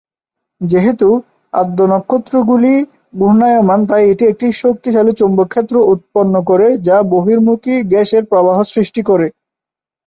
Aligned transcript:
যেহেতু, 0.61 1.09
আদ্যনক্ষত্রগুলি 1.53 2.73
ঘূর্ণায়মান 3.19 3.79
তাই 3.89 4.03
এটি 4.11 4.23
একটি 4.27 4.47
শক্তিশালী 4.61 5.11
চৌম্বক 5.19 5.47
ক্ষেত্র 5.49 5.75
উৎপন্ন 5.93 6.35
করে 6.49 6.67
যা 6.87 6.97
বহির্মুখী 7.11 7.75
গ্যাসের 7.91 8.23
প্রবাহ 8.31 8.57
সৃষ্টি 8.71 9.01
করে। 9.09 9.27